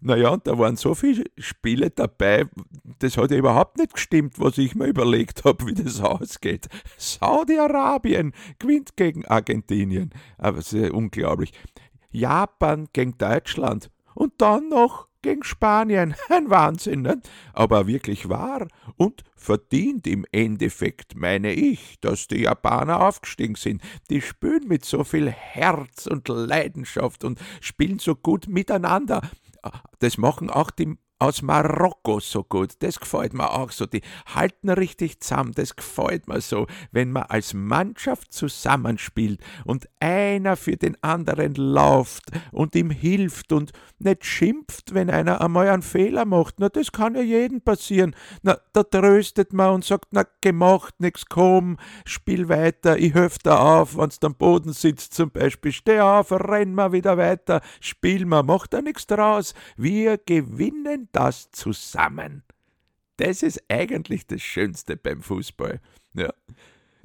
Naja, 0.00 0.30
und 0.30 0.46
da 0.46 0.58
waren 0.58 0.76
so 0.76 0.94
viele 0.94 1.24
Spiele 1.38 1.90
dabei, 1.90 2.46
das 2.98 3.16
hat 3.16 3.30
ja 3.30 3.36
überhaupt 3.36 3.78
nicht 3.78 3.94
gestimmt, 3.94 4.38
was 4.38 4.58
ich 4.58 4.74
mir 4.74 4.86
überlegt 4.86 5.44
habe, 5.44 5.66
wie 5.66 5.74
das 5.74 6.00
ausgeht. 6.00 6.68
Saudi-Arabien 6.96 8.32
gewinnt 8.58 8.96
gegen 8.96 9.26
Argentinien. 9.26 10.10
Aber 10.38 10.58
es 10.58 10.72
ist 10.72 10.90
unglaublich. 10.90 11.52
Japan 12.10 12.88
gegen 12.92 13.16
Deutschland. 13.16 13.90
Und 14.14 14.32
dann 14.38 14.68
noch 14.68 15.08
gegen 15.22 15.44
Spanien. 15.44 16.14
Ein 16.28 16.50
Wahnsinn, 16.50 17.02
ne? 17.02 17.20
aber 17.52 17.86
wirklich 17.86 18.28
wahr 18.28 18.68
und 18.96 19.24
verdient 19.34 20.06
im 20.06 20.24
Endeffekt, 20.32 21.16
meine 21.16 21.52
ich, 21.52 21.98
dass 22.00 22.28
die 22.28 22.42
Japaner 22.42 23.00
aufgestiegen 23.00 23.54
sind. 23.54 23.82
Die 24.10 24.20
spielen 24.20 24.68
mit 24.68 24.84
so 24.84 25.04
viel 25.04 25.30
Herz 25.30 26.06
und 26.06 26.28
Leidenschaft 26.28 27.24
und 27.24 27.40
spielen 27.60 27.98
so 27.98 28.14
gut 28.14 28.48
miteinander. 28.48 29.22
Das 30.00 30.18
machen 30.18 30.50
auch 30.50 30.70
die 30.70 30.98
aus 31.22 31.40
Marokko 31.40 32.18
so 32.18 32.42
gut. 32.42 32.72
Das 32.80 32.98
gefällt 32.98 33.32
mir 33.32 33.50
auch 33.52 33.70
so. 33.70 33.86
Die 33.86 34.02
halten 34.34 34.68
richtig 34.68 35.20
zusammen. 35.20 35.52
Das 35.54 35.76
gefällt 35.76 36.26
mir 36.26 36.40
so, 36.40 36.66
wenn 36.90 37.12
man 37.12 37.22
als 37.24 37.54
Mannschaft 37.54 38.32
zusammenspielt 38.32 39.40
und 39.64 39.88
einer 40.00 40.56
für 40.56 40.76
den 40.76 41.00
anderen 41.02 41.54
läuft 41.54 42.24
und 42.50 42.74
ihm 42.74 42.90
hilft 42.90 43.52
und 43.52 43.70
nicht 44.00 44.24
schimpft, 44.24 44.94
wenn 44.94 45.10
einer 45.10 45.40
einmal 45.40 45.68
einen 45.68 45.82
Fehler 45.82 46.24
macht. 46.24 46.56
Na, 46.58 46.68
das 46.68 46.90
kann 46.90 47.14
ja 47.14 47.22
jedem 47.22 47.60
passieren. 47.60 48.16
Na, 48.42 48.58
da 48.72 48.82
tröstet 48.82 49.52
man 49.52 49.74
und 49.74 49.84
sagt, 49.84 50.08
na, 50.10 50.24
gemacht, 50.40 50.94
nix, 50.98 51.26
komm, 51.26 51.76
spiel 52.04 52.48
weiter, 52.48 52.98
ich 52.98 53.14
helfe 53.14 53.38
dir 53.44 53.60
auf, 53.60 53.96
wenn's 53.96 54.18
am 54.22 54.34
Boden 54.34 54.72
sitzt 54.72 55.14
zum 55.14 55.30
Beispiel, 55.30 55.70
steh 55.70 56.00
auf, 56.00 56.32
renn 56.32 56.74
mal 56.74 56.90
wieder 56.90 57.16
weiter, 57.16 57.60
spiel 57.80 58.26
mal, 58.26 58.42
mach 58.42 58.66
da 58.66 58.82
nichts 58.82 59.06
draus. 59.06 59.54
Wir 59.76 60.18
gewinnen 60.18 61.08
das 61.12 61.50
zusammen. 61.50 62.42
Das 63.16 63.42
ist 63.42 63.62
eigentlich 63.68 64.26
das 64.26 64.42
Schönste 64.42 64.96
beim 64.96 65.22
Fußball. 65.22 65.80
Ja. 66.14 66.32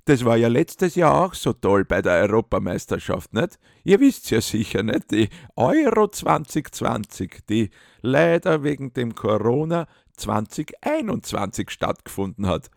Das 0.06 0.24
war 0.24 0.38
ja 0.38 0.48
letztes 0.48 0.96
Jahr 0.96 1.26
auch 1.26 1.34
so 1.34 1.52
toll 1.52 1.84
bei 1.84 2.02
der 2.02 2.14
Europameisterschaft, 2.22 3.34
nicht? 3.34 3.60
Ihr 3.84 4.00
wisst 4.00 4.32
ja 4.32 4.40
sicher, 4.40 4.82
nicht? 4.82 5.12
Die 5.12 5.28
Euro 5.58 6.08
2020, 6.08 7.46
die 7.50 7.72
leider 8.02 8.64
wegen 8.64 8.94
dem 8.94 9.16
Corona 9.16 9.86
2021 10.16 11.70
stattgefunden 11.70 12.48
hat. 12.48 12.70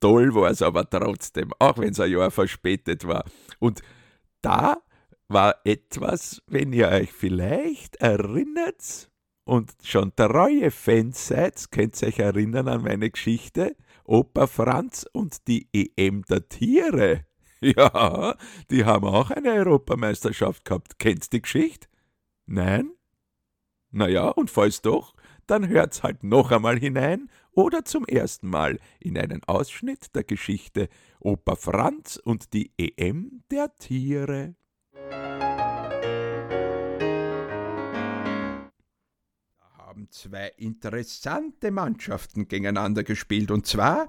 Toll 0.00 0.34
war 0.34 0.50
es 0.50 0.60
aber 0.60 0.88
trotzdem, 0.88 1.50
auch 1.58 1.78
wenn 1.78 1.92
es 1.92 2.00
ein 2.00 2.10
Jahr 2.10 2.30
verspätet 2.30 3.06
war. 3.06 3.24
Und 3.58 3.80
da 4.42 4.76
war 5.28 5.56
etwas, 5.64 6.42
wenn 6.46 6.74
ihr 6.74 6.88
euch 6.88 7.10
vielleicht 7.10 7.96
erinnert, 7.96 9.10
und 9.46 9.72
schon 9.84 10.14
treue 10.14 10.70
Fans 10.72 11.28
seid, 11.28 11.70
könnt 11.70 12.02
ihr 12.02 12.08
euch 12.08 12.18
erinnern 12.18 12.68
an 12.68 12.82
meine 12.82 13.10
Geschichte, 13.10 13.76
Opa 14.04 14.48
Franz 14.48 15.06
und 15.12 15.46
die 15.46 15.68
EM 15.72 16.22
der 16.28 16.48
Tiere. 16.48 17.24
Ja, 17.62 18.36
die 18.70 18.84
haben 18.84 19.06
auch 19.06 19.30
eine 19.30 19.50
Europameisterschaft 19.52 20.66
gehabt. 20.66 20.98
Kennst 20.98 21.32
die 21.32 21.40
Geschichte? 21.40 21.88
Nein? 22.44 22.90
Na 23.90 24.08
ja, 24.08 24.28
und 24.28 24.50
falls 24.50 24.82
doch, 24.82 25.14
dann 25.46 25.66
hört's 25.66 26.02
halt 26.02 26.22
noch 26.22 26.52
einmal 26.52 26.78
hinein 26.78 27.30
oder 27.52 27.86
zum 27.86 28.04
ersten 28.04 28.48
Mal 28.50 28.78
in 29.00 29.16
einen 29.16 29.42
Ausschnitt 29.44 30.14
der 30.14 30.24
Geschichte 30.24 30.90
Opa 31.18 31.56
Franz 31.56 32.20
und 32.22 32.52
die 32.52 32.72
EM 32.76 33.42
der 33.50 33.74
Tiere. 33.74 34.54
Zwei 40.10 40.52
interessante 40.56 41.70
Mannschaften 41.70 42.48
gegeneinander 42.48 43.04
gespielt, 43.04 43.50
und 43.50 43.66
zwar 43.66 44.08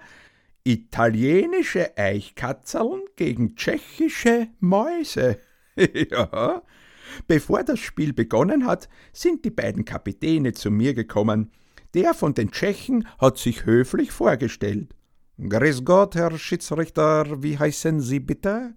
italienische 0.63 1.97
Eichkatzeln 1.97 3.01
gegen 3.15 3.55
tschechische 3.55 4.49
Mäuse. 4.59 5.39
ja, 6.09 6.61
Bevor 7.27 7.63
das 7.63 7.79
Spiel 7.79 8.13
begonnen 8.13 8.65
hat, 8.65 8.89
sind 9.13 9.45
die 9.45 9.49
beiden 9.49 9.85
Kapitäne 9.85 10.53
zu 10.53 10.71
mir 10.71 10.93
gekommen. 10.93 11.51
Der 11.93 12.13
von 12.13 12.33
den 12.33 12.51
Tschechen 12.51 13.07
hat 13.17 13.37
sich 13.37 13.65
höflich 13.65 14.11
vorgestellt. 14.11 14.93
Grüß 15.39 15.85
Gott, 15.85 16.15
Herr 16.15 16.37
Schiedsrichter, 16.37 17.41
wie 17.43 17.57
heißen 17.57 18.01
Sie 18.01 18.19
bitte? 18.19 18.75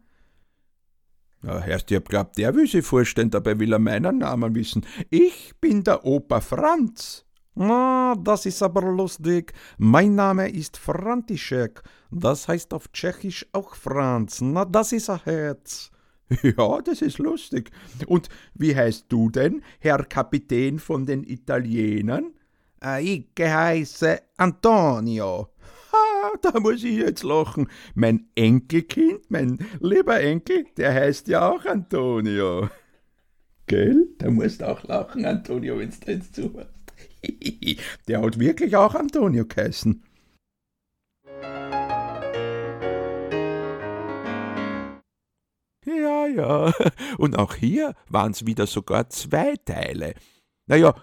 Ja, 1.43 1.65
erst 1.65 1.91
ich 1.91 1.97
hab 1.97 2.09
glaubt, 2.09 2.37
der 2.37 2.55
will 2.55 2.67
sich 2.67 2.85
vorstellen, 2.85 3.31
dabei 3.31 3.59
will 3.59 3.73
er 3.73 3.79
meinen 3.79 4.19
Namen 4.19 4.55
wissen. 4.55 4.85
Ich 5.09 5.55
bin 5.61 5.83
der 5.83 6.05
Opa 6.05 6.41
Franz. 6.41 7.25
Na, 7.55 8.15
das 8.15 8.47
ist 8.47 8.63
aber 8.63 8.83
lustig. 8.83 9.53
Mein 9.79 10.15
Name 10.15 10.49
ist 10.49 10.77
František. 10.77 11.83
Das 12.11 12.47
heißt 12.47 12.73
auf 12.75 12.93
Tschechisch 12.93 13.47
auch 13.53 13.75
Franz. 13.75 14.41
Na, 14.41 14.65
das 14.65 14.93
ist 14.93 15.11
ein 15.11 15.21
Herz. 15.25 15.91
Ja, 16.43 16.81
das 16.81 17.03
ist 17.03 17.19
lustig. 17.19 17.73
Und 18.07 18.29
wie 18.55 18.77
heißt 18.77 19.07
du 19.09 19.31
denn, 19.31 19.63
Herr 19.81 20.05
Kapitän 20.05 20.79
von 20.79 21.05
den 21.05 21.25
Italienern? 21.25 22.35
Äh, 22.83 23.03
ich 23.03 23.27
heiße 23.37 24.21
Antonio. 24.37 25.49
Da 26.43 26.59
muss 26.61 26.85
ich 26.85 26.97
jetzt 26.97 27.23
lachen. 27.23 27.69
Mein 27.95 28.29
Enkelkind, 28.35 29.31
mein 29.31 29.59
lieber 29.81 30.21
Enkel, 30.21 30.67
der 30.77 30.95
heißt 30.95 31.29
ja 31.29 31.51
auch 31.51 31.65
Antonio. 31.65 32.69
Gell? 33.67 34.09
Da 34.19 34.31
musst 34.31 34.61
du 34.61 34.69
auch 34.69 34.83
lachen, 34.85 35.25
Antonio, 35.25 35.79
wenn's 35.79 36.01
da 36.01 36.13
jetzt 36.13 36.35
zuhörst. 36.35 36.71
der 38.09 38.23
hat 38.23 38.39
wirklich 38.39 38.77
auch 38.77 38.95
Antonio 38.95 39.45
geheißen. 39.47 40.03
Ja, 45.87 46.27
ja. 46.27 46.73
Und 47.19 47.39
auch 47.39 47.55
hier 47.55 47.95
waren's 48.09 48.47
wieder 48.47 48.67
sogar 48.67 49.09
zwei 49.11 49.57
Teile. 49.57 50.15
Na 50.67 50.77
ja, 50.77 50.95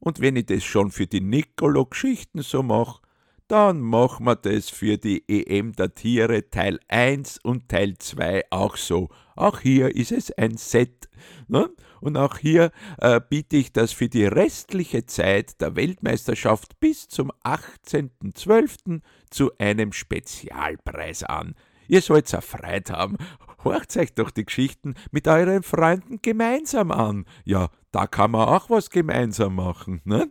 und 0.00 0.20
wenn 0.20 0.36
ich 0.36 0.46
das 0.46 0.62
schon 0.62 0.90
für 0.90 1.06
die 1.06 1.22
Nicolo-Geschichten 1.22 2.42
so 2.42 2.62
mach, 2.62 3.00
dann 3.48 3.80
machen 3.80 4.26
wir 4.26 4.36
das 4.36 4.70
für 4.70 4.96
die 4.96 5.24
EM 5.28 5.72
der 5.72 5.94
Tiere 5.94 6.50
Teil 6.50 6.80
1 6.88 7.38
und 7.42 7.68
Teil 7.68 7.94
2 7.98 8.44
auch 8.50 8.76
so. 8.76 9.08
Auch 9.36 9.60
hier 9.60 9.94
ist 9.94 10.12
es 10.12 10.30
ein 10.32 10.56
Set. 10.56 11.08
Ne? 11.48 11.68
Und 12.00 12.16
auch 12.16 12.38
hier 12.38 12.70
äh, 12.98 13.20
biete 13.20 13.56
ich 13.56 13.72
das 13.72 13.92
für 13.92 14.08
die 14.08 14.26
restliche 14.26 15.06
Zeit 15.06 15.60
der 15.60 15.76
Weltmeisterschaft 15.76 16.78
bis 16.80 17.08
zum 17.08 17.32
18.12. 17.44 19.00
zu 19.30 19.50
einem 19.58 19.92
Spezialpreis 19.92 21.22
an. 21.22 21.54
Ihr 21.88 22.00
sollt's 22.00 22.32
erfreut 22.32 22.90
haben. 22.90 23.16
Horcht 23.62 23.96
euch 23.96 24.14
doch 24.14 24.30
die 24.30 24.44
Geschichten 24.44 24.94
mit 25.10 25.26
euren 25.28 25.62
Freunden 25.62 26.20
gemeinsam 26.22 26.90
an. 26.90 27.24
Ja, 27.44 27.70
da 27.92 28.06
kann 28.06 28.32
man 28.32 28.48
auch 28.48 28.70
was 28.70 28.90
gemeinsam 28.90 29.56
machen. 29.56 30.00
Ne? 30.04 30.30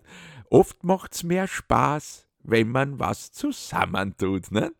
Oft 0.50 0.84
macht's 0.84 1.24
mehr 1.24 1.48
Spaß, 1.48 2.23
wenn 2.44 2.70
man 2.70 3.00
was 3.00 3.32
zusammentut. 3.32 4.52
Ne? 4.52 4.74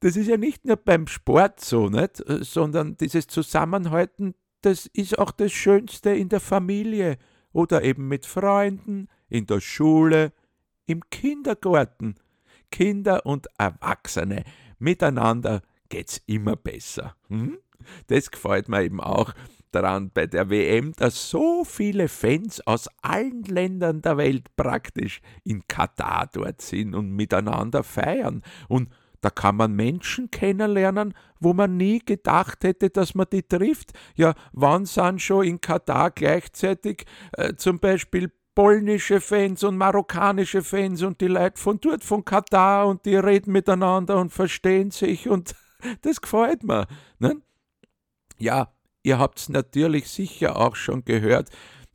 Das 0.00 0.16
ist 0.16 0.28
ja 0.28 0.36
nicht 0.36 0.64
nur 0.64 0.76
beim 0.76 1.06
Sport 1.06 1.60
so, 1.60 1.88
nicht? 1.88 2.22
sondern 2.40 2.96
dieses 2.96 3.26
Zusammenhalten, 3.26 4.34
das 4.62 4.86
ist 4.86 5.18
auch 5.18 5.30
das 5.30 5.52
Schönste 5.52 6.10
in 6.10 6.28
der 6.28 6.40
Familie 6.40 7.18
oder 7.52 7.82
eben 7.82 8.08
mit 8.08 8.26
Freunden, 8.26 9.08
in 9.28 9.46
der 9.46 9.60
Schule, 9.60 10.32
im 10.86 11.02
Kindergarten. 11.10 12.16
Kinder 12.70 13.24
und 13.24 13.46
Erwachsene 13.58 14.44
miteinander 14.78 15.62
geht's 15.88 16.20
immer 16.26 16.56
besser. 16.56 17.16
Hm? 17.28 17.58
Das 18.08 18.30
gefällt 18.30 18.68
mir 18.68 18.82
eben 18.82 19.00
auch 19.00 19.32
daran 19.82 20.10
bei 20.12 20.26
der 20.26 20.48
WM, 20.50 20.92
dass 20.96 21.30
so 21.30 21.64
viele 21.64 22.08
Fans 22.08 22.66
aus 22.66 22.88
allen 23.02 23.42
Ländern 23.44 24.02
der 24.02 24.16
Welt 24.16 24.54
praktisch 24.56 25.20
in 25.44 25.66
Katar 25.68 26.28
dort 26.32 26.62
sind 26.62 26.94
und 26.94 27.10
miteinander 27.10 27.82
feiern. 27.82 28.42
Und 28.68 28.88
da 29.20 29.30
kann 29.30 29.56
man 29.56 29.72
Menschen 29.72 30.30
kennenlernen, 30.30 31.14
wo 31.40 31.52
man 31.52 31.76
nie 31.76 32.00
gedacht 32.00 32.64
hätte, 32.64 32.90
dass 32.90 33.14
man 33.14 33.26
die 33.30 33.42
trifft. 33.42 33.92
Ja, 34.14 34.34
wann 34.52 34.86
sind 34.86 35.20
schon 35.20 35.44
in 35.44 35.60
Katar 35.60 36.10
gleichzeitig 36.10 37.04
äh, 37.32 37.54
zum 37.54 37.78
Beispiel 37.78 38.30
polnische 38.54 39.20
Fans 39.20 39.62
und 39.64 39.76
marokkanische 39.76 40.62
Fans 40.62 41.02
und 41.02 41.20
die 41.20 41.26
Leute 41.26 41.60
von 41.60 41.78
dort, 41.80 42.04
von 42.04 42.24
Katar 42.24 42.86
und 42.86 43.04
die 43.04 43.16
reden 43.16 43.52
miteinander 43.52 44.18
und 44.18 44.32
verstehen 44.32 44.90
sich 44.90 45.28
und 45.28 45.54
das 46.02 46.20
gefällt 46.20 46.62
mir. 46.62 46.86
Ne? 47.18 47.42
Ja, 48.38 48.75
ihr 49.06 49.18
habt's 49.18 49.48
natürlich 49.48 50.08
sicher 50.08 50.56
auch 50.56 50.74
schon 50.74 51.04
gehört, 51.04 51.50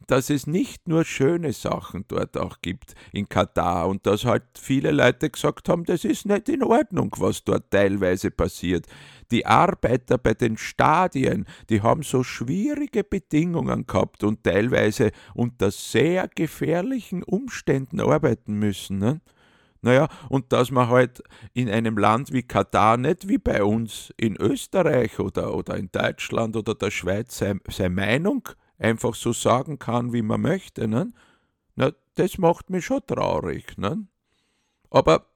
dass 0.07 0.29
es 0.29 0.47
nicht 0.47 0.87
nur 0.87 1.03
schöne 1.03 1.51
Sachen 1.51 2.05
dort 2.07 2.37
auch 2.37 2.59
gibt 2.61 2.95
in 3.11 3.27
Katar 3.27 3.87
und 3.87 4.05
dass 4.07 4.25
halt 4.25 4.43
viele 4.59 4.91
Leute 4.91 5.29
gesagt 5.29 5.69
haben, 5.69 5.83
das 5.83 6.05
ist 6.05 6.25
nicht 6.25 6.47
in 6.49 6.63
Ordnung, 6.63 7.13
was 7.17 7.43
dort 7.43 7.69
teilweise 7.69 8.31
passiert. 8.31 8.87
Die 9.29 9.45
Arbeiter 9.45 10.17
bei 10.17 10.33
den 10.33 10.57
Stadien, 10.57 11.45
die 11.69 11.81
haben 11.81 12.03
so 12.03 12.23
schwierige 12.23 13.03
Bedingungen 13.03 13.85
gehabt 13.85 14.23
und 14.23 14.43
teilweise 14.43 15.11
unter 15.33 15.69
sehr 15.69 16.29
gefährlichen 16.33 17.23
Umständen 17.23 17.99
arbeiten 17.99 18.53
müssen. 18.57 18.99
Ne? 18.99 19.21
Naja, 19.83 20.07
und 20.29 20.53
dass 20.53 20.69
man 20.69 20.89
halt 20.89 21.23
in 21.53 21.67
einem 21.67 21.97
Land 21.97 22.31
wie 22.31 22.43
Katar 22.43 22.97
nicht 22.97 23.27
wie 23.27 23.39
bei 23.39 23.63
uns 23.63 24.13
in 24.15 24.35
Österreich 24.35 25.19
oder, 25.19 25.55
oder 25.55 25.75
in 25.75 25.89
Deutschland 25.91 26.55
oder 26.55 26.75
der 26.75 26.91
Schweiz 26.91 27.39
seine, 27.39 27.89
Meinung 27.89 28.47
einfach 28.77 29.15
so 29.15 29.33
sagen 29.33 29.79
kann, 29.79 30.13
wie 30.13 30.21
man 30.21 30.41
möchte, 30.41 30.87
ne? 30.87 31.11
Na, 31.75 31.91
das 32.15 32.37
macht 32.37 32.69
mich 32.69 32.85
schon 32.85 33.01
traurig, 33.07 33.77
ne? 33.77 34.05
Aber 34.91 35.30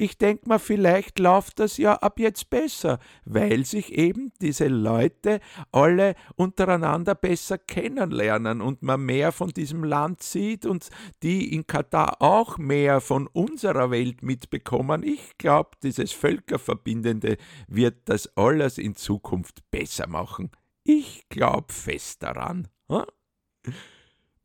ich 0.00 0.16
denke 0.16 0.48
mal, 0.48 0.60
vielleicht 0.60 1.18
läuft 1.18 1.58
das 1.58 1.76
ja 1.76 1.94
ab 1.94 2.20
jetzt 2.20 2.50
besser, 2.50 3.00
weil 3.24 3.64
sich 3.64 3.92
eben 3.92 4.32
diese 4.40 4.68
Leute 4.68 5.40
alle 5.72 6.14
untereinander 6.36 7.16
besser 7.16 7.58
kennenlernen 7.58 8.60
und 8.60 8.82
man 8.82 9.04
mehr 9.04 9.32
von 9.32 9.50
diesem 9.50 9.82
Land 9.82 10.22
sieht 10.22 10.66
und 10.66 10.88
die 11.24 11.52
in 11.52 11.66
Katar 11.66 12.22
auch 12.22 12.58
mehr 12.58 13.00
von 13.00 13.26
unserer 13.26 13.90
Welt 13.90 14.22
mitbekommen. 14.22 15.02
Ich 15.02 15.36
glaube, 15.36 15.70
dieses 15.82 16.12
Völkerverbindende 16.12 17.36
wird 17.66 18.08
das 18.08 18.36
alles 18.36 18.78
in 18.78 18.94
Zukunft 18.94 19.68
besser 19.72 20.06
machen. 20.06 20.50
Ich 20.84 21.28
glaube 21.28 21.72
fest 21.72 22.22
daran. 22.22 22.68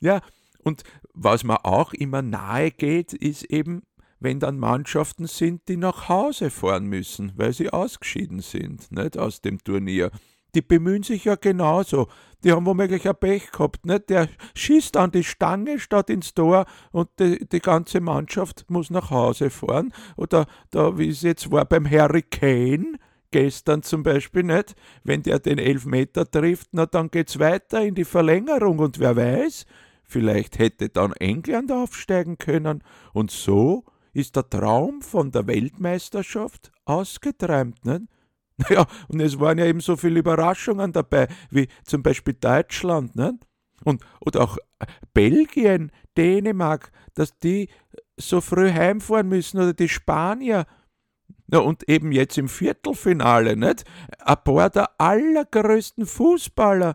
Ja, 0.00 0.20
und 0.58 0.82
was 1.12 1.44
mir 1.44 1.64
auch 1.64 1.92
immer 1.92 2.22
nahe 2.22 2.72
geht, 2.72 3.12
ist 3.12 3.44
eben 3.44 3.82
wenn 4.24 4.40
dann 4.40 4.58
Mannschaften 4.58 5.26
sind, 5.26 5.68
die 5.68 5.76
nach 5.76 6.08
Hause 6.08 6.50
fahren 6.50 6.86
müssen, 6.86 7.32
weil 7.36 7.52
sie 7.52 7.70
ausgeschieden 7.70 8.40
sind, 8.40 8.90
nicht 8.90 9.16
aus 9.16 9.40
dem 9.40 9.62
Turnier. 9.62 10.10
Die 10.54 10.62
bemühen 10.62 11.02
sich 11.02 11.24
ja 11.24 11.34
genauso. 11.34 12.08
Die 12.42 12.52
haben 12.52 12.64
womöglich 12.66 13.08
ein 13.08 13.16
Pech 13.16 13.50
gehabt, 13.50 13.86
nicht? 13.86 14.08
Der 14.08 14.28
schießt 14.54 14.96
an 14.96 15.10
die 15.10 15.24
Stange 15.24 15.78
statt 15.78 16.10
ins 16.10 16.32
Tor 16.32 16.64
und 16.92 17.08
die, 17.18 17.46
die 17.48 17.60
ganze 17.60 18.00
Mannschaft 18.00 18.64
muss 18.68 18.90
nach 18.90 19.10
Hause 19.10 19.50
fahren. 19.50 19.92
Oder 20.16 20.46
da, 20.70 20.96
wie 20.96 21.08
es 21.08 21.22
jetzt 21.22 21.50
war 21.50 21.64
beim 21.64 21.90
Harry 21.90 22.22
Kane, 22.22 22.98
gestern 23.30 23.82
zum 23.82 24.04
Beispiel 24.04 24.44
nicht, 24.44 24.74
wenn 25.02 25.22
der 25.22 25.40
den 25.40 25.58
Elfmeter 25.58 26.30
trifft, 26.30 26.68
na 26.72 26.86
dann 26.86 27.10
geht's 27.10 27.38
weiter 27.40 27.82
in 27.82 27.96
die 27.96 28.04
Verlängerung 28.04 28.78
und 28.78 29.00
wer 29.00 29.16
weiß, 29.16 29.66
vielleicht 30.04 30.60
hätte 30.60 30.88
dann 30.88 31.12
England 31.14 31.72
aufsteigen 31.72 32.38
können 32.38 32.84
und 33.12 33.32
so 33.32 33.84
ist 34.14 34.36
der 34.36 34.48
Traum 34.48 35.02
von 35.02 35.30
der 35.30 35.46
Weltmeisterschaft 35.46 36.72
ausgeträumt. 36.84 37.84
Nicht? 37.84 38.02
Naja, 38.56 38.86
und 39.08 39.18
es 39.18 39.40
waren 39.40 39.58
ja 39.58 39.64
eben 39.64 39.80
so 39.80 39.96
viele 39.96 40.20
Überraschungen 40.20 40.92
dabei, 40.92 41.26
wie 41.50 41.66
zum 41.82 42.04
Beispiel 42.04 42.34
Deutschland, 42.34 43.16
nicht? 43.16 43.34
Und, 43.82 44.04
oder 44.20 44.42
auch 44.42 44.58
Belgien, 45.12 45.90
Dänemark, 46.16 46.92
dass 47.14 47.36
die 47.40 47.68
so 48.16 48.40
früh 48.40 48.70
heimfahren 48.70 49.28
müssen, 49.28 49.58
oder 49.58 49.72
die 49.72 49.88
Spanier, 49.88 50.66
Na, 51.48 51.58
und 51.58 51.88
eben 51.88 52.12
jetzt 52.12 52.38
im 52.38 52.48
Viertelfinale, 52.48 53.56
nicht? 53.56 53.84
Ein 54.20 54.36
paar 54.44 54.70
der 54.70 54.88
allergrößten 54.98 56.06
Fußballer, 56.06 56.94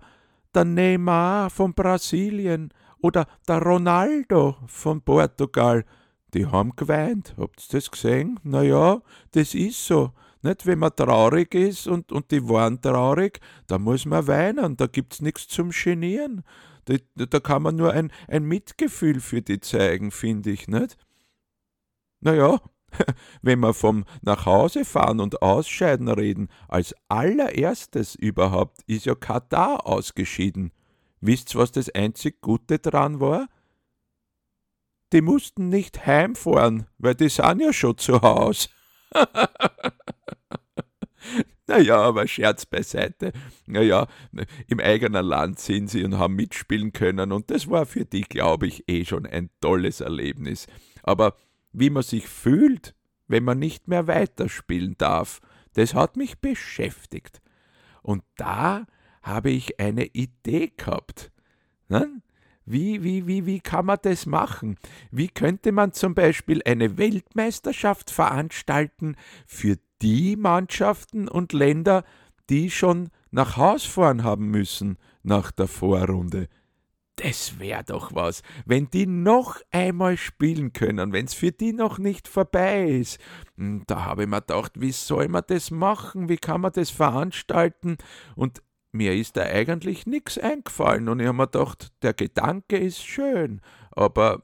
der 0.55 0.63
Neymar 0.63 1.49
von 1.49 1.73
Brasilien 1.73 2.73
oder 3.01 3.27
der 3.49 3.61
Ronaldo 3.61 4.55
von 4.67 5.01
Portugal, 5.01 5.83
die 6.33 6.45
haben 6.45 6.75
geweint. 6.75 7.35
Habt 7.37 7.61
ihr 7.61 7.79
das 7.79 7.91
gesehen? 7.91 8.39
Na 8.43 8.61
ja, 8.61 9.01
das 9.31 9.53
ist 9.53 9.85
so. 9.85 10.11
Nicht, 10.41 10.65
wenn 10.65 10.79
man 10.79 10.95
traurig 10.95 11.53
ist 11.53 11.87
und, 11.87 12.11
und 12.11 12.31
die 12.31 12.47
waren 12.47 12.81
traurig, 12.81 13.41
da 13.67 13.77
muss 13.77 14.05
man 14.05 14.25
weinen, 14.27 14.77
da 14.77 14.87
gibt's 14.87 15.21
nichts 15.21 15.49
zum 15.49 15.71
Genieren. 15.71 16.43
Da, 16.85 16.95
da 17.15 17.39
kann 17.39 17.63
man 17.63 17.75
nur 17.75 17.91
ein, 17.91 18.11
ein 18.27 18.45
Mitgefühl 18.45 19.19
für 19.19 19.41
die 19.41 19.59
zeigen, 19.59 20.11
finde 20.11 20.51
ich, 20.51 20.69
nicht? 20.69 20.97
Naja, 22.21 22.61
wenn 23.41 23.59
wir 23.59 23.73
vom 23.73 24.05
Nachhausefahren 24.21 25.19
und 25.19 25.41
Ausscheiden 25.41 26.07
reden, 26.07 26.47
als 26.67 26.95
allererstes 27.09 28.15
überhaupt 28.15 28.81
ist 28.87 29.05
ja 29.05 29.15
Katar 29.15 29.85
ausgeschieden. 29.85 30.71
Wisst's, 31.21 31.55
was 31.55 31.71
das 31.73 31.89
einzig 31.89 32.41
Gute 32.41 32.79
dran 32.79 33.19
war? 33.19 33.47
Die 35.11 35.21
mussten 35.21 35.69
nicht 35.69 36.05
heimfahren, 36.05 36.85
weil 36.97 37.15
die 37.15 37.29
sind 37.29 37.61
ja 37.61 37.73
schon 37.73 37.97
zu 37.97 38.21
Haus. 38.21 38.69
naja, 41.67 41.97
aber 41.97 42.27
Scherz 42.27 42.65
beiseite. 42.65 43.31
Naja, 43.65 44.07
im 44.67 44.79
eigenen 44.79 45.25
Land 45.25 45.59
sind 45.59 45.89
sie 45.89 46.03
und 46.03 46.17
haben 46.17 46.35
mitspielen 46.35 46.93
können 46.93 47.31
und 47.31 47.49
das 47.49 47.69
war 47.69 47.85
für 47.85 48.05
die, 48.05 48.21
glaube 48.21 48.67
ich, 48.67 48.87
eh 48.87 49.03
schon 49.05 49.25
ein 49.25 49.49
tolles 49.61 50.01
Erlebnis. 50.01 50.67
Aber 51.01 51.35
wie 51.71 51.89
man 51.89 52.03
sich 52.03 52.27
fühlt, 52.27 52.93
wenn 53.27 53.43
man 53.43 53.59
nicht 53.59 53.87
mehr 53.87 54.07
weiterspielen 54.07 54.95
darf, 54.97 55.39
das 55.73 55.93
hat 55.93 56.17
mich 56.17 56.39
beschäftigt. 56.39 57.41
Und 58.01 58.23
da 58.35 58.85
habe 59.21 59.51
ich 59.51 59.79
eine 59.79 60.05
Idee 60.05 60.71
gehabt. 60.75 61.31
Ne? 61.87 62.21
Wie, 62.71 63.03
wie, 63.03 63.25
wie, 63.25 63.47
wie 63.47 63.61
kann 63.61 63.87
man 63.87 63.97
das 64.03 64.27
machen? 64.27 64.77
Wie 65.09 65.27
könnte 65.27 65.71
man 65.71 65.91
zum 65.91 66.13
Beispiel 66.13 66.61
eine 66.65 66.99
Weltmeisterschaft 66.99 68.11
veranstalten 68.11 69.15
für 69.47 69.79
die 70.03 70.35
Mannschaften 70.35 71.27
und 71.27 71.51
Länder, 71.51 72.03
die 72.51 72.69
schon 72.69 73.09
nach 73.31 73.57
Haus 73.57 73.85
fahren 73.85 74.23
haben 74.23 74.51
müssen 74.51 74.99
nach 75.23 75.49
der 75.49 75.67
Vorrunde? 75.67 76.47
Das 77.15 77.57
wäre 77.57 77.83
doch 77.83 78.13
was, 78.13 78.43
wenn 78.67 78.91
die 78.91 79.07
noch 79.07 79.59
einmal 79.71 80.15
spielen 80.15 80.71
können, 80.71 81.11
wenn 81.11 81.25
es 81.25 81.33
für 81.33 81.51
die 81.51 81.73
noch 81.73 81.97
nicht 81.97 82.27
vorbei 82.27 82.87
ist. 82.87 83.19
Hm, 83.57 83.81
da 83.87 84.05
habe 84.05 84.23
ich 84.23 84.29
mir 84.29 84.41
gedacht, 84.41 84.79
wie 84.79 84.91
soll 84.91 85.27
man 85.27 85.43
das 85.47 85.71
machen? 85.71 86.29
Wie 86.29 86.37
kann 86.37 86.61
man 86.61 86.71
das 86.71 86.91
veranstalten? 86.91 87.97
Und 88.35 88.61
mir 88.91 89.13
ist 89.15 89.37
da 89.37 89.43
eigentlich 89.43 90.05
nichts 90.05 90.37
eingefallen 90.37 91.09
und 91.09 91.19
ich 91.19 91.27
habe 91.27 91.37
mir 91.37 91.47
gedacht, 91.47 91.91
der 92.01 92.13
Gedanke 92.13 92.77
ist 92.77 93.03
schön, 93.03 93.61
aber 93.91 94.41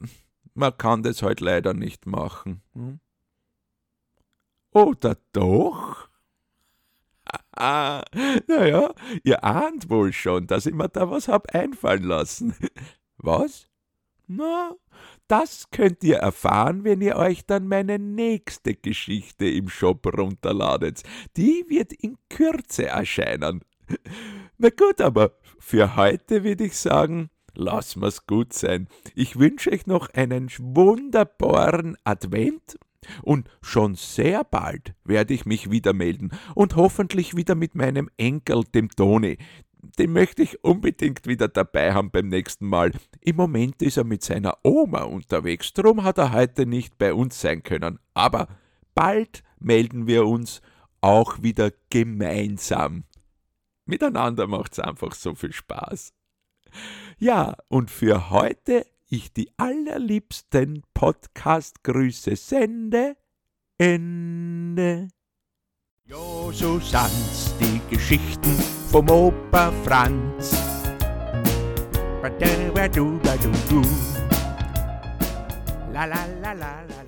man 0.53 0.77
kann 0.77 1.03
das 1.03 1.21
halt 1.21 1.41
leider 1.41 1.73
nicht 1.73 2.05
machen. 2.05 2.61
Hm? 2.73 2.99
Oder 4.71 5.17
doch? 5.31 6.09
naja, 7.57 8.93
ihr 9.23 9.43
ahnt 9.43 9.89
wohl 9.89 10.13
schon, 10.13 10.47
dass 10.47 10.65
ich 10.65 10.73
mir 10.73 10.89
da 10.89 11.09
was 11.09 11.27
hab 11.27 11.53
einfallen 11.55 12.03
lassen. 12.03 12.55
Was? 13.17 13.69
Na, 14.27 14.75
das 15.27 15.69
könnt 15.71 16.03
ihr 16.03 16.17
erfahren, 16.17 16.83
wenn 16.83 17.01
ihr 17.01 17.15
euch 17.15 17.45
dann 17.45 17.67
meine 17.67 17.97
nächste 17.97 18.75
Geschichte 18.75 19.47
im 19.47 19.69
Shop 19.69 20.05
runterladet. 20.05 21.03
Die 21.37 21.65
wird 21.67 21.93
in 21.93 22.17
Kürze 22.29 22.87
erscheinen. 22.87 23.61
Na 24.57 24.69
gut, 24.69 25.01
aber 25.01 25.33
für 25.59 25.95
heute 25.95 26.43
würde 26.43 26.65
ich 26.65 26.77
sagen, 26.77 27.29
lass 27.55 27.95
mir's 27.95 28.25
gut 28.25 28.53
sein. 28.53 28.87
Ich 29.15 29.37
wünsche 29.37 29.71
euch 29.71 29.87
noch 29.87 30.09
einen 30.13 30.49
wunderbaren 30.59 31.97
Advent 32.03 32.77
und 33.21 33.49
schon 33.61 33.95
sehr 33.95 34.43
bald 34.43 34.95
werde 35.03 35.33
ich 35.33 35.45
mich 35.45 35.69
wieder 35.69 35.93
melden 35.93 36.31
und 36.55 36.75
hoffentlich 36.75 37.35
wieder 37.35 37.55
mit 37.55 37.75
meinem 37.75 38.09
Enkel, 38.17 38.63
dem 38.63 38.89
Toni. 38.89 39.37
Den 39.99 40.13
möchte 40.13 40.41
ich 40.41 40.63
unbedingt 40.63 41.27
wieder 41.27 41.47
dabei 41.47 41.93
haben 41.93 42.09
beim 42.09 42.27
nächsten 42.27 42.67
Mal. 42.67 42.91
Im 43.21 43.35
Moment 43.35 43.83
ist 43.83 43.97
er 43.97 44.03
mit 44.03 44.23
seiner 44.23 44.57
Oma 44.63 45.03
unterwegs, 45.03 45.73
drum 45.73 46.03
hat 46.03 46.17
er 46.17 46.33
heute 46.33 46.65
nicht 46.65 46.97
bei 46.97 47.13
uns 47.13 47.39
sein 47.39 47.61
können. 47.61 47.99
Aber 48.15 48.47
bald 48.95 49.43
melden 49.59 50.07
wir 50.07 50.25
uns 50.25 50.61
auch 51.01 51.43
wieder 51.43 51.71
gemeinsam. 51.91 53.03
Miteinander 53.85 54.47
macht's 54.47 54.79
einfach 54.79 55.13
so 55.13 55.35
viel 55.35 55.53
Spaß. 55.53 56.13
Ja, 57.17 57.55
und 57.67 57.91
für 57.91 58.29
heute 58.29 58.85
ich 59.07 59.31
die 59.31 59.51
allerliebsten 59.57 60.83
Podcast-Grüße 60.93 62.35
sende. 62.35 63.15
Ende. 63.77 65.09
Jo, 66.05 66.51
so 66.51 66.79
sind's 66.79 67.53
die 67.59 67.81
Geschichten 67.89 68.55
vom 68.91 69.09
Opa 69.09 69.71
Franz. 69.83 70.57
La 75.93 76.05
la 76.05 76.25
la 76.41 76.53
la 76.53 76.81
la. 76.81 77.04